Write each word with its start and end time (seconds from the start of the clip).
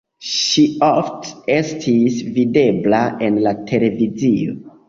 Ŝi 0.27 0.63
ofte 0.87 1.53
estis 1.57 2.17
videbla 2.39 3.05
en 3.29 3.41
la 3.47 3.55
televizio. 3.73 4.61